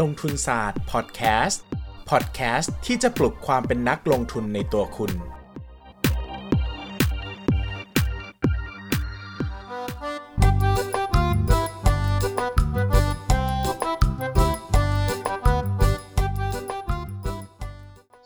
[0.00, 1.62] ลงทุนศาสตร์พอดแคสต์
[2.10, 5.12] พอดแคสต์ที่จะปลุกความเป็นนักลงทุนในตัวคุณ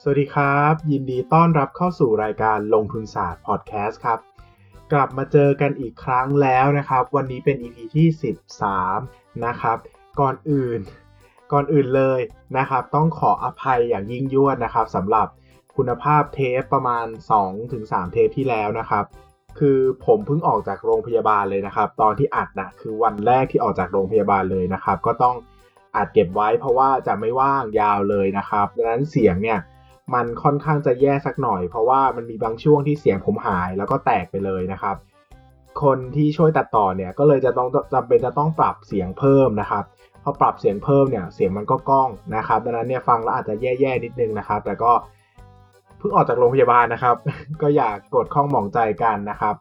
[0.02, 4.18] สวัสดีครับ ยินดีต้อนรับเข้าสู่รายการลงทุนศาสตร์พอดแคสต์ครับ
[4.92, 8.08] กลับมาเจอกันอีกครั้งแล้วนะครับ วันนี้เป็น EP ที่
[8.76, 9.78] 13 นะครับ
[10.20, 10.80] ก่อนอื่น
[11.52, 12.20] ก่อนอื่นเลย
[12.58, 15.26] นะครับ ต้องขออภัยอย่างยิ่งยวดนะครับสำหรับ
[15.76, 17.06] คุณภาพเทปประมาณ
[17.58, 19.04] 2-3 เทปที่แล้วนะครับ
[19.58, 25.36] คือผมเพิ่งออกจากโรงพยาบาลเลยนะครับ ตอนที่อัดนะคือวันแรกที่ออกจากโรงพยาบาลเลยนะครับ ก็ต้อง
[25.96, 29.58] อัดเก็บไว้เพราะว่าจะไม่ว่างยาวเลยนะครับดังนั้นเสียงเนี่ย
[30.14, 34.96] มันค่อนข้างจะแย่สักหน่อย เพราะว่ามันมีบางช่วงที่เสียงผมหายแล้วก็แตกไปเลยนะครับ
[35.82, 39.84] คนที่ช่วยตัดต่อเนี่ยก็เลยจะต้องจำเป็นจะต้องปรับเสียงเพิ่มนะครับ
[40.28, 44.92] อปรับเสียงเพิ่มเนี่ยเสียงมันก็ก้องนะครับดังนั้นเนี่ยฟังแล้วอาจจะแย่ๆนิดนึงนะครับ แต่ก็
[45.98, 47.16] เพิ่งออกจากโรงพยาบาลนะครับ
[47.62, 49.54] ก็อย่ากกดข้องหมองใจกันนะครับ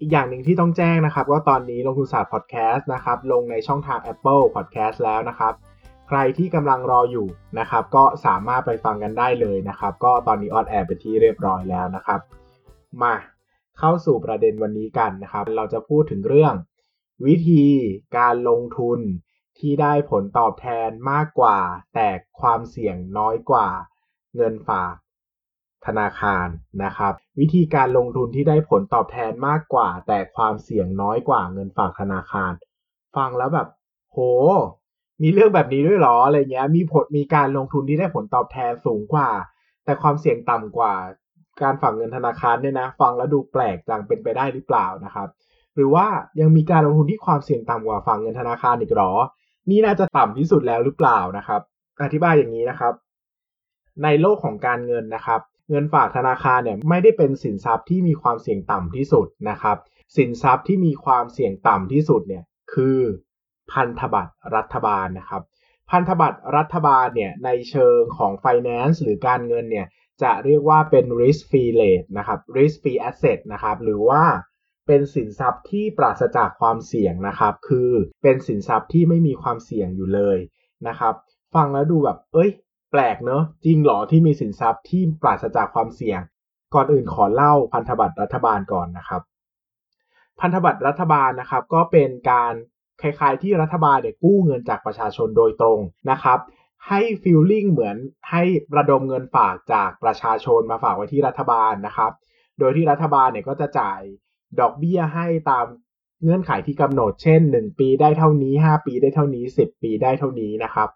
[0.00, 5.54] อีกอย่างหนึ่งที่ต้องแจ้งนะครับก็ตอนนี้ลงทุนศาสตร์พอดแคสต์นะครับลงในช่องทาง Apple Podcast แล้วนะครับ
[6.08, 7.26] ใครที่กำลังรออยู่
[7.58, 12.20] นะครับ ก็สามารถไปฟังกันได้เลยนะครับ ก็ตอนนี้ออนแอร์เป็นที่เรียบร้อยแล้วนะครับ
[13.02, 13.14] มา
[13.78, 16.54] เข้าสู่ประเด็นวันนี้กันนะครับ เราจะพูดถึงเรื่อง
[17.26, 17.64] วิธี
[18.18, 19.00] การลงทุน
[19.58, 21.58] ที่ได้ผลตอบแทนมากกว่า
[21.94, 22.08] แต่
[22.40, 23.68] ความเสี่ยงน้อยกว่า
[24.34, 24.94] เงินฝาก
[25.86, 26.48] ธนาคาร
[26.84, 32.52] นะครับ วิธีการลงทุนที่ได้ผลตอบแทนมากกว่า แต่ความเสี่ยงน้อยกว่าเงินฝากธนาคาร
[33.16, 33.68] ฟังแล้วแบบ
[34.12, 34.18] โห
[35.22, 39.30] มีเรื่องแบบนี้ด้วยหรออะไรเงี้ยมีผลมีการลงทุนที่ได้ผลตอบแทนสูงกว่า
[39.84, 40.94] แต่ความเสี่ยงต่ำกว่า
[41.62, 45.28] การฝากเงินธนาคารเนี่ยนะ ฟังแล้วดูแปลกจังเป็นไปได้หรือเปล่านะครับ
[45.74, 46.06] หรือว่า
[46.40, 49.12] ยังมีการลงทุนที่ความเสี่ยงต่ำกว่าฝากเงินธนาคารอีกหรอ
[49.70, 51.60] นี่น่าจะต่ำที่สุดแล้วหรือเปล่านะครับ
[52.02, 52.94] อธิบายอย่างนี้นะครับ
[54.02, 55.40] ในโลกของการเงินนะครับ
[55.70, 59.76] เงินฝากธนาคารเนี่ยไม่ได้เป็นสินทรัพย์ที่มีความเสี่ยงต่ำที่สุดนะครับ
[60.16, 62.98] สินทรัพย์ที่มีความเสี่ยงต่ำที่สุดเนี่ยคือ
[63.72, 65.42] พันธบัตรรัฐบาลนะครับ
[65.90, 69.86] พันธบัตรรัฐบาลเนี่ยในเชิงของ finance หรือการเงินเนี่ย
[70.22, 74.22] จะเรียกว่าเป็น risk free rate นะครับ risk free asset นะครับ หรือว่า
[74.86, 77.90] เป็นสินทรัพย์ที่ปราศจากความเสี่ยงนะครับ คือ
[78.22, 80.38] เป็นสินทรัพย์ที่ไม่มีความเสี่ยงอยู่เลย
[80.88, 81.14] นะครับ
[81.54, 82.50] ฟังแล้วดูแบบ เอ้ย
[82.90, 86.20] แปลกเนอะจริงหรอที่มีสินทรัพย์ที่ปราศจากความเสี่ยง
[86.74, 89.22] ก่อนอื่นขอเล่าพันธบัตรรัฐบาลก่อนนะครับ
[90.40, 92.52] พันธบัตรรัฐบาลนะครับ ก็เป็นการ
[93.02, 95.78] คล้ายๆ ที่รัฐบาลเนี่ยกู้เงินจากประชาชนโดยตรง
[96.10, 96.38] นะครับ
[96.88, 97.96] ให้ฟีลลิ่งเหมือน
[98.30, 98.42] ให้
[98.76, 102.12] ระดมเงินฝากจากประชาชนมาฝากไว้ที่รัฐบาลนะครับ
[102.58, 104.00] โดยที่รัฐบาลเนี่ยก็จะจ่าย
[104.60, 105.66] ดอกเบี้ยให้ตาม
[106.22, 110.88] เงื่อนไขที่กำหนด เช่น 1 ปีได้เท่านี้ 5 ปีได้เท่านี้ 10 ปีได้เท่านี้นะครับ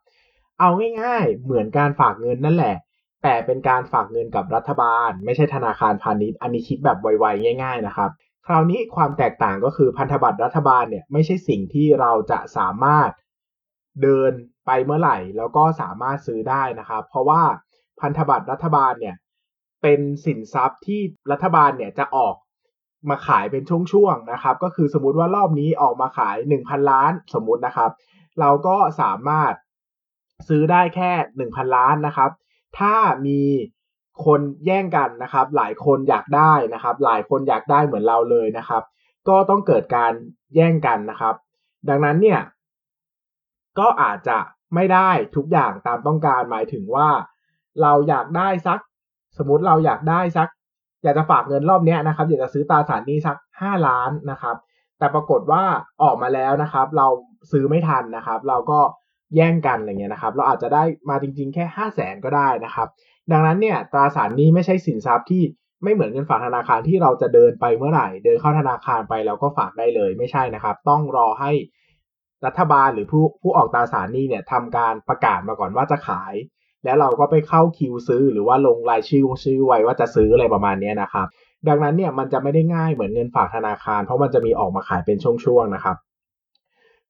[0.60, 0.68] เอา
[1.02, 2.76] ง่ายๆ เหมือนการฝากเงินนั่นแหละ
[3.22, 8.10] แต่เป็นการฝากเงินกับรัฐบาล ไม่ใช่ธนาคารพาณิชย์ อันนี้คิดแบบไวๆง่าย ๆ นะครับ
[8.46, 13.10] คราวนี้ความแตกต่างก็คือพันธบัตรรัฐบาลเนี่ยไม่ใช่สิ่งที่เราจะสามารถ
[14.02, 14.32] เดิน
[14.66, 17.42] ไปเมื่อไหร่ แล้วก็สามารถซื้อได้นะครับ เพราะว่า
[18.00, 19.16] พันธบัตรรัฐบาลเนี่ย
[19.82, 21.00] เป็นสินทรัพย์ที่
[21.32, 22.34] รัฐบาลเนี่ยจะออก
[23.10, 27.90] มาขายเป็นช่วงๆนะครับ ก็คือสมมุติว่ารอบนี้ออกมาขาย 1,000 ล้านสมมุตินะครับ
[28.40, 29.52] เราก็สามารถ
[30.48, 31.10] ซื้อได้แค่
[31.48, 32.30] 1,000 ล้านนะครับ
[32.78, 32.94] ถ้า
[33.26, 33.40] มี
[34.24, 38.82] คนแย่งกันนะครับ หลายคนอยากได้นะครับ หลายคนอยากได้เหมือนเราเลยนะครับ
[39.28, 40.12] ก็ต้องเกิดการ
[40.54, 41.34] แย่งกันนะครับ
[41.88, 42.40] ดังนั้นเนี่ย
[43.78, 44.38] ก็อาจจะ
[44.74, 47.08] ไม่ได้ทุกอย่างตามต้องการหมายถึงว่า
[47.82, 48.78] เราอยากได้สัก
[49.38, 50.48] สมมติเราอยากได้สัก
[51.02, 54.56] อยากจะฝากเงินรอบนี้นะครับ อยากจะซื้อตราสารนี้สัก 5 ล้านนะครับ
[54.98, 55.62] แต่ปรากฏว่า
[56.02, 57.06] ออกมาแล้วนะครับ เรา
[57.52, 58.80] ซื้อไม่ทันนะครับ เราก็
[59.36, 62.88] แย่งกันอะไรเงี้ยนะครับ เราอาจจะได้มาจริง ๆ แค่ 5 0 0แสนก็ได้นะครับ
[63.32, 65.42] ดังนั้นเนี่ยตราสารนี้ไม่ใช่สินทรัพย์ที่
[65.82, 71.52] ไม่เหมือนเงินฝากธนาคารที่เราจะเดินไปเมื่อไหร่ เดินเข้าธนาคารไปแล้วก็ฝากได้เลยไม่ใช่นะครับ ต้องรอให้
[72.46, 76.34] รัฐบาลหรือผู้ผู้ออกตราสารนี้เนี่ยทำการประกาศมาก่อนว่าจะขาย
[76.84, 81.26] แล้วเราก็ไปเข้าคิวซื้อหรือว่าลงรายชื่อชื่อไว้ว่าจะซื้ออะไรประมาณนี้นะครับ
[81.68, 85.96] ดังนั้นเนี่ยมันจะไม่ได้ง่ายเหมือนเงินฝากธนาคาร เพราะมันจะมีออกมาขายเป็นช่วงๆนะครับ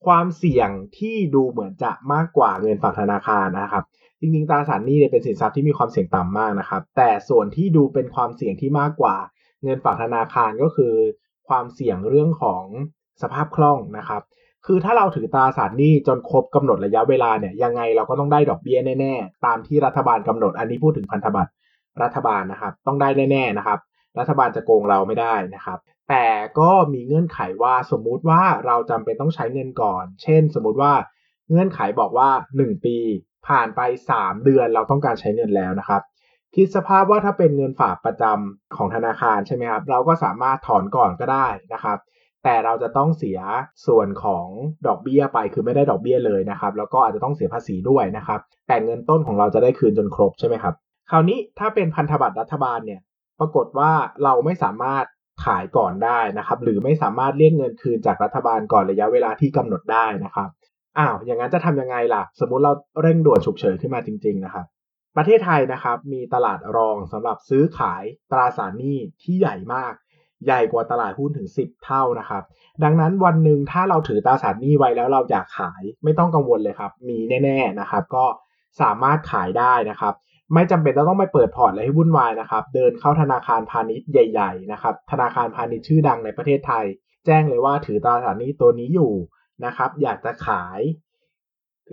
[0.07, 3.85] ความเสี่ยงที่ดูเหมือนจะมากกว่าเงินฝากธนาคารนะครับ
[4.21, 9.17] จริงๆตราสารหนี้เนี่ยเป็นสินทรัพย์ที่มีความเสี่ยงต่ำมากนะครับ แต่ส่วนที่ดูเป็นความเสี่ยงที่มากกว่า
[9.63, 10.95] เงินฝากธนาคารก็คือ
[11.49, 12.65] ความเสี่ยงเรื่องของ
[13.23, 14.23] สภาพคล่องนะครับ
[14.67, 21.53] คือถ้าเราถือตราสารหนี้จนครบกำหนดระยะเวลาเนี่ยยังไงเราก็ต้องได้ดอกเบี้ยแน่ๆ ตามที่รัฐบาลกำหนดอันนี้พูดถึงพันธบัตร
[22.03, 23.79] รัฐบาลนะครับ ต้องได้แน่ๆนะครับ
[24.19, 25.79] รัฐบาลจะโกงเราไม่ได้นะครับ
[26.09, 26.27] แต่
[26.59, 30.93] ก็มีเงื่อนไขว่าสมมุติว่าเราจำเป็นต้องใช้เงินก่อน เช่น สมมุติว่า
[31.51, 32.97] เงื่อนไขบอกว่า 1 ปี
[33.49, 33.81] ผ่านไป
[34.13, 36.03] 3 เดือนเราต้องการใช้เงินแล้วนะครับ
[36.55, 41.99] คิดสภาพว่าถ้าเป็นเงินฝากประจำของธนาคารใช่ไหมครับเราก็สามารถถอนก่อนก็ได้นะครับ
[42.49, 43.41] แต่เราจะต้องเสีย
[43.87, 44.47] ส่วนของ
[44.87, 50.75] ดอกเบี้ยไปคือไม่ได้ดอกเบี้ยเลยนะครับ แล้วก็อาจจะต้องเสียภาษีด้วยนะครับ แต่เงินต้นของเราจะได้คืนจนครบใช่ไหมครับ
[51.11, 53.01] คราวนี้ถ้าเป็นพันธบัตรรัฐบาลเนี่ย
[53.41, 53.93] ปรากฏว่า
[54.25, 55.05] เราไม่สามารถ
[55.45, 60.49] ขายก่อนได้นะครับ หรือไม่สามารถเรียกเงินคืนจากรัฐบาลก่อนระยะเวลาที่กำหนดได้นะครับ
[60.99, 62.73] อ้าวอย่างนั้นจะทำยังไงล่ะ สมมุติเรา
[63.03, 64.67] เร่งด่วนฉุกเฉินขึ้นมาจริง ๆ นะครับ
[65.17, 69.95] ประเทศไทยนะครับมีตลาดรองสำหรับซื้อขายตราสารหนี้ที่ใหญ่มาก
[70.47, 72.43] ใหญ่กว่าตลาดหุ้นถึง 10 เท่านะครับ
[72.83, 78.25] ดังนั้นวันหนึ่งถ้าเราถือตราสารหนี้ไว้แล้วเราอยากขายไม่ต้องกังวลเลยครับ มีแน่ๆนะครับ ก็
[78.81, 80.15] สามารถขายได้นะครับ
[80.55, 86.85] ไม่จำเป็นต้องไปเปิดพอร์ตอะไรให้วุ่นวายนะครับ เดินเข้าธนาคารพาณิชย์ใหญ่ๆนะครับ ธนาคารพาณิชย์ชื่อดังในประเทศไทย
[87.27, 89.13] แจ้งเลยว่าถือตราสารหนี้ตัวนี้อยู่
[89.65, 90.81] นะครับ อยากจะขาย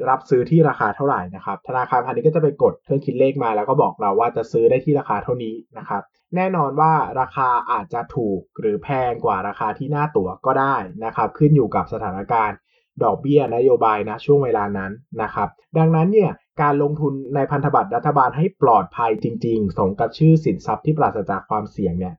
[0.09, 6.01] รับซื้อที่ราคาเท่าไหร่นะครับธนาคารพาณิชย์ก็จะไปกดเครื่องคิดเลขมาแล้วก็บอกเราว่าจะซื้อได้ที่ราคาเท่านี้นะครับ
[6.35, 10.75] แน่นอนว่าราคาอาจจะถูกหรือแพงกว่าราคาที่หน้าตั๋วก็ได้
[11.05, 12.57] นะครับขึ้นอยู่กับสถานการณ์
[13.03, 16.31] ดอกเบี้ยนโยบายนะช่วงเวลานั้นนะครับดังนั้นเนี่ย
[16.61, 22.15] การลงทุนในพันธบัตรรัฐบาลให้ปลอดภัยจริง ๆสมกับชื่อสินทรัพย์ที่ปราศจากความเสี่ยงเนี่ย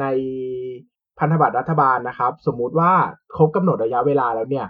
[0.00, 0.04] ใน
[1.18, 2.92] พันธบัตรรัฐบาลนะครับ สมมุติว่า
[3.36, 4.66] ครบกำหนดระยะเวลาแล้วเนี่ย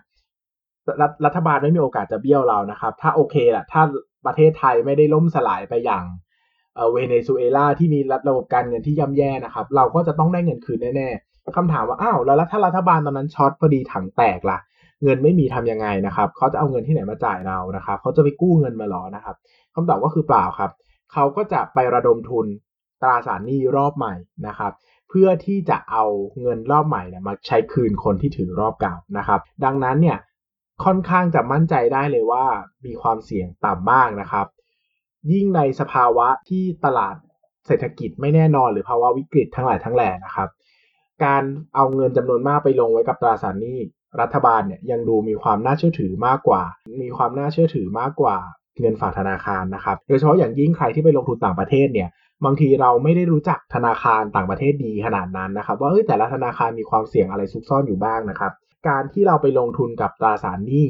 [1.00, 3.82] รรัฐบาลไม่มีโอกาสจะเบี้ยวเรานะครับ ถ้าโอเคแหละถ้า
[4.26, 6.04] ประเทศไทยไม่ได้ล่มสลายไปอย่าง
[6.92, 14.58] เวเนซุเอลาที่มีระบบการเงินที่ย่ำแย่นะครับ เราก็จะต้องได้เงินคืนแน่ๆคำถามว่าอ้าวแล้วถ้ารัฐบาลตอนนั้นช็อตพอดีถังแตกล่ะ
[15.02, 19.36] เงินไม่มีทํำยังไงนะครับเขาจะเอาเงินที่ไหนมาจ่ายเรานะครับเขาจะไปกู้เงินมาหรอนะครับ
[19.74, 20.70] คำตอบก็คือเปล่าครับ
[21.12, 22.46] เขาก็จะไประดมทุน
[23.02, 24.14] ตราสารหนี้รอบใหม่
[24.46, 24.72] นะครับ
[25.14, 26.04] เพื่อที่จะเอา
[26.40, 30.18] เงินรอบใหม่เนี่ยมาใช้คืนคนที่ถือรอบเก่านะครับ ดังนั้นเนี่ย
[30.84, 32.44] ค่อนข้างจะมั่นใจได้เลยว่า
[32.86, 34.46] มีความเสี่ยงต่ำมากนะครับ
[35.32, 37.16] ยิ่งในสภาวะที่ตลาด
[37.66, 40.48] เศรษฐกิจไม่แน่นอนหรือภาวะวิกฤตทั้งหลายทั้งแหล่นะครับ
[41.24, 41.42] การ
[41.74, 43.78] เอาเงินจำนวนมากไปลงไว้กับตราสารหนี้
[44.20, 46.62] รัฐบาลเนี่ยยังดูมีความน่าเชื่อถือมากกว่า
[47.02, 48.36] มีความน่าเชื่อถือมากกว่า
[48.80, 52.08] เงินฝากธนาคารนะครับ โดยเฉพาะอย่างยิ่งใครที่ไปลงทุนต่างประเทศเนี่ย
[52.44, 58.52] บางทีเราไม่ได้รู้จักธนาคารต่างประเทศดีขนาดนั้นนะครับ ว่าเอ้ยแต่ละธนาคารมีความเสี่ยงอะไรซุกซ่อนอยู่บ้างนะครับ
[58.88, 60.86] การที่เราไปลงทุนกับตราสารหนี้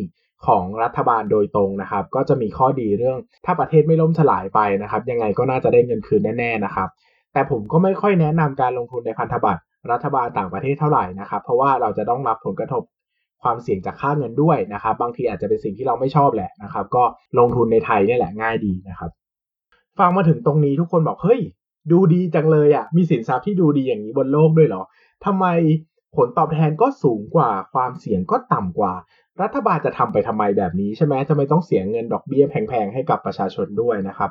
[0.47, 6.89] ของรัฐบาลโดยตรงนะครับ ก็จะมีข้อดีเรื่อง ถ้าประเทศไม่ล่มสลายไปนะครับ ยังไงก็น่าจะได้เงินคืนแน่ๆนะครับ
[7.33, 9.61] แต่ผมก็ไม่ค่อยแนะนำการลงทุนในพันธบัตร
[9.93, 12.83] รัฐบาลต่างประเทศเท่าไหร่นะครับ เพราะว่าเราจะต้องรับผลกระทบ
[13.43, 17.03] ความเสี่ยงจากค่าเงินด้วยนะครับ บางทีอาจจะเป็นสิ่งที่เราไม่ชอบแหละนะครับ ก็
[17.39, 19.11] ลงทุนในไทยนี่แหละง่ายดีนะครับ
[19.99, 21.41] ฟังมาถึงตรงนี้ทุกคนบอกเฮ้ย
[21.91, 24.83] ดูดีจังเลยอะ่ะ มีสินทรัพย์ที่ดูดีอย่างนี้บนโลกด้วยเหรอ
[25.25, 25.47] ทำไม
[26.17, 28.95] ผลตอบแทนก็สูงกว่าความเสี่ยงก็ต่ำกว่า
[29.43, 34.31] รัฐบาลจะทำไปทำไมแบบนี้ใช่ไหมทำไมต้องเสียเงินดอกเบี้ยแพงๆให้กับประชาชนด้วยนะครับ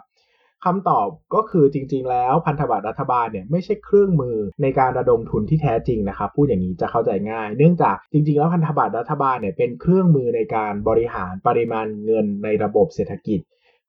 [0.65, 13.39] คำตอบก็คือจริง ๆ แล้วพันธบัตรรัฐบาลเนี่ยไม่ใช่เครื่องมือในการระดมทุนที่แท้จริงนะครับพูดอย่างนี้จะเข้าใจง่าย เนื่องจากจริง ๆ แล้วพันธบัตรรัฐบาลเนี่ยเป็นเครื่องมือในการบริหารปริมาณเงินในระบบเศรษฐกิจ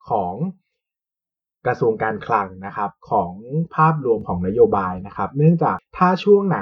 [0.08, 0.34] ของ
[1.66, 3.32] กระทรวงการคลังนะครับของ
[3.76, 6.60] ภาพรวมของนโยบายนะครับ เนื่องจากถ้าช่วงไหน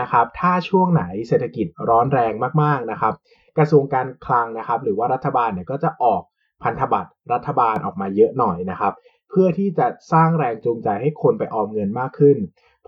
[0.00, 3.14] นะครับ ถ้าช่วงไหนเศรษฐกิจร้อนแรงมากๆนะครับ
[3.58, 6.22] กระทรวงการคลังนะครับ หรือว่ารัฐบาลเนี่ยก็จะออก
[6.62, 8.92] พันธบัตรรัฐบาลออกมาเยอะหน่อยนะครับ
[9.30, 12.38] เพื่อที่จะสร้างแรงจูงใจให้คนไปออมเงินมากขึ้น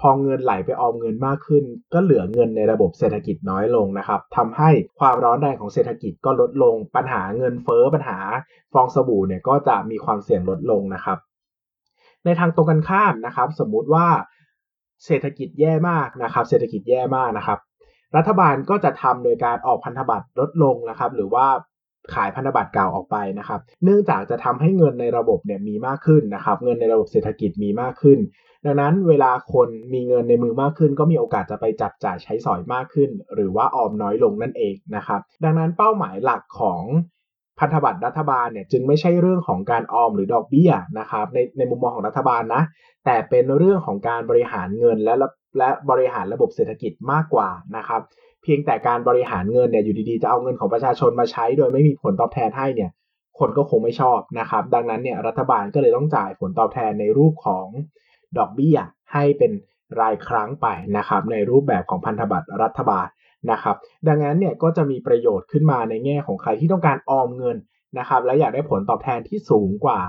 [0.00, 8.18] พอเงินไหลไปออมเงินมากขึ้น ก็เหลือเงินในระบบเศรษฐกิจน้อยลงนะครับทำให้ความร้อนแรงของเศรษฐกิจก็ลดลง ปัญหาเงินเฟ้อปัญหา
[8.72, 11.18] ฟองสบู่เนี่ยก็จะมีความเสี่ยงลดลงนะครับ
[12.24, 14.06] ในทางตรงกันข้ามนะครับ สมมุติว่า
[15.06, 17.58] เศรษฐกิจแย่มากนะครับ เศรษฐกิจแย่มากนะครับ
[18.16, 21.46] รัฐบาลก็จะทำโดยการออกพันธบัตรลดลงนะครับ หรือว่า
[22.14, 28.18] ขายพันธบัตรเก่าออกไปนะครับ เนื่องจากจะทำให้เงินในระบบเนี่ยมีมากขึ้นนะครับ เงินในระบบเศรษฐกิจมีมากขึ้น
[28.66, 36.82] ดังนั้นเวลาคนมีเงินในมือมากขึ้น ก็มีโอกาสจะไปจับจ่ายใช้สอยมากขึ้น หรือว่าออมน้อยลงนั่นเองนะครับ ดังนั้นเป้าหมายหลักของ
[37.60, 42.62] พันธบัตรรัฐบาลเนี่ยจึงไม่ใช่เรื่องของการออมหรือดอกเบี้ยนะครับในในมุมมองของรัฐบาลนะ
[43.04, 45.14] แต่เป็นเรื่องของการบริหารเงินและ
[45.58, 48.00] และบริหารระบบเศรษฐกิจมากกว่านะครับ
[48.42, 52.90] เพียงแต่การบริหารเงินเนี่ยอยู่ดีๆ จะเอาเงินของประชาชนมาใช้ โดยไม่มีผลตอบแทนให้เนี่ย
[53.38, 57.66] คนก็คงไม่ชอบนะครับ ดังนั้นเนี่ยรัฐบาลก็เลยต้องจ่ายผลตอบแทนในรูปของ
[58.38, 58.78] ดอกเบี้ย
[59.12, 59.52] ให้เป็น
[60.00, 60.66] รายครั้งไป
[60.96, 63.06] นะครับในรูปแบบของพันธบัตรรัฐบาล
[63.50, 63.76] นะครับ
[64.08, 67.56] ดังนั้นเนี่ยก็จะมีประโยชน์ขึ้นมาในแง่ของใครที่ต้องการออมเงิน
[67.98, 70.00] นะครับ และอยากได้ผลตอบแทนที่สูงกว่า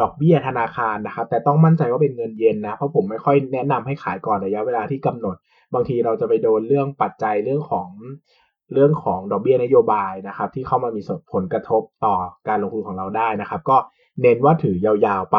[0.00, 5.36] ดอกเบี้ยธนาคารนะครับ แต่ต้องมั่นใจว่าเป็นเงินเย็นนะเพราะผมไม่ค่อยแนะนำให้ขายก่อนระยะเวลาที่กำหนด
[5.74, 7.88] บางทีเราจะไปโดนเรื่องปัจจัยเรื่องของ
[8.72, 12.14] เรื่องของดอกเบี้ยนโยบายนะครับ ที่เข้ามามีผลกระทบต่อ
[12.48, 13.76] การลงทุนของเราได้นะครับ ก็
[14.22, 15.38] เน้นว่าถือยาวๆไป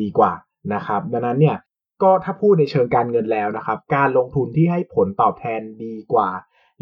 [0.00, 0.32] ดีกว่า
[0.74, 1.56] นะครับ ดังนั้นเนี่ย
[2.04, 6.30] ก็ถ้าพูดในเชิงการเงินแล้วนะครับ การลงทุนที่ให้ผลตอบแทนดีกว่า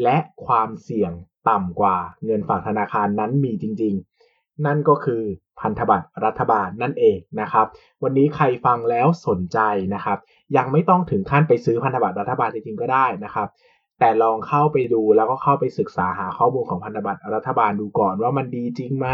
[0.03, 1.13] และความเสี่ยง
[1.51, 3.95] ต่ำกว่าเงินฝากธนาคารนั้นมีจริง
[4.29, 5.23] ๆ นั่นก็คือ
[5.61, 7.67] พันธบัตรรัฐบาลนั่นเองนะครับ
[8.03, 9.59] วันนี้ใครฟังแล้วสนใจ
[9.95, 10.19] นะครับ
[10.57, 13.49] ยังไม่ต้องถึงขั้นไปซื้อพันธบัตรรัฐบาลจริงๆก็ได้นะครับ
[13.99, 19.09] แต่ลองเข้าไปดูแล้วก็เข้าไปศึกษาหาข้อมูลของพันธบัตรรัฐบาลดูก่อนว่ามันดีจริงไหม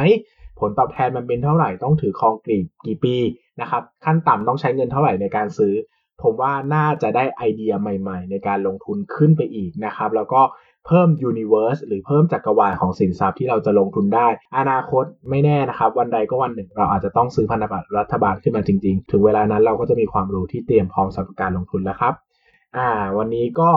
[0.60, 3.16] ผลตอบแทนมันเป็นเท่าไหร่ต้องถือครองกี่กี่ปี
[3.60, 5.72] นะครับ ขั้นต่ำต้องใช้เงินเท่าไหร่ในการซื้อ
[6.22, 10.42] ผมว่าน่าจะได้ไอเดียใหม่ๆ ในการลงทุนขึ้นไปอีกนะครับ แล้วก็
[10.86, 22.14] เพิ่ม universe หรือเพิ่มจักรวาลของสินทรัพย์ที่เราจะลงทุนได้ อนาคตไม่แน่นะครับ วันใดก็วันหนึ่ง เราอาจจะต้องซื้อพันธบัตรรัฐบาลขึ้นมาจริงๆ ถึงเวลานั้นเราก็จะมีความรู้ที่เตรียมพร้อมสำหรับการลงทุนแล้วครับ
[22.76, 23.70] อ่า วันนี้ก็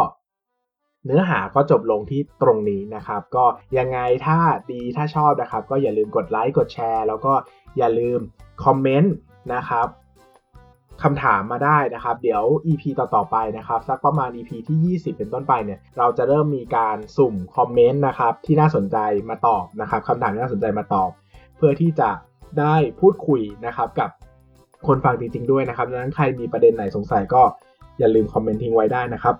[1.06, 3.46] เนื้อหาก็จบลงที่ตรงนี้นะครับ ก็
[3.78, 4.38] ยังไงถ้า
[4.72, 7.34] ดีถ้าชอบนะครับ ก็อย่าลืมกดไลค์กดแชร์ แล้วก็
[7.78, 8.20] อย่าลืม
[8.64, 9.14] คอมเมนต์
[9.54, 9.88] นะครับ
[11.04, 18.98] คำถามมาได้นะครับ เดี๋ยว EP ต่อๆไปนะครับ สักประมาณ EP ที่ 20 เป็นต้นไปเนี่ย เราจะเริ่มมีการสุ่มคอมเมนต์นะครับ ที่น่าสนใจ
[19.30, 21.10] มาตอบนะครับคำถามที่น่าสนใจมาตอบ
[21.58, 22.10] เพื่อที่จะ
[22.60, 24.10] ได้พูดคุยนะครับกับ
[24.88, 27.42] คนฟังจริงๆด้วยนะครับดังนั้นใครมีประเด็นไหนสงสัยก็
[28.00, 29.36] อย่าลืมคอมเมนต์ทิ้งไว้ได้นะครับ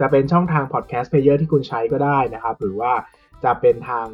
[0.00, 2.92] จะเป็นช่องทาง podcast player ที่คุณใช้ก็ได้นะครับ หรือว่า
[3.44, 4.06] จะเป็นทาง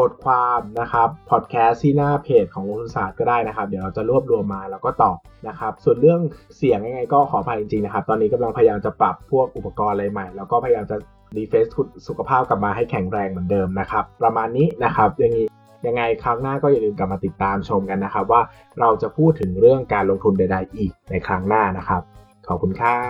[0.00, 5.16] บทความนะครับพอดแคสต์ที่หน้าเพจของลงทุนศาสตร์ก็ได้นะครับ เดี๋ยวเราจะรวบรวมมาแล้วก็ตอบ
[5.48, 6.20] นะครับ ส่วนเรื่อง
[6.56, 10.96] เสียงยังไงก็ขออภัยจริงๆนะครับ ตอนนี้กำลังพยายามจะปรับพวกอุปกรณ์อะไรใหม่ แล้วก็พยายามจะ
[11.36, 11.66] รีเฟซ
[12.08, 15.38] สุขภาพกลับมาให้แข็งแรงเหมือนเดิมนะครับ ประมาณนี้นะครับยังไง
[15.86, 18.42] ยังไงครั้งหน้าก็อย่าลืมกลับมาติดตามชมกันนะครับ ว่า
[18.80, 22.02] เราจะพูดถึงเรื่องการลงทุนใดๆอีกในครั้งหน้านะครับ
[22.48, 23.02] ขอบคุณครั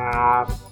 [0.43, 0.72] บ